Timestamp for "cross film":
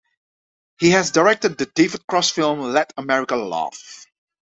2.07-2.73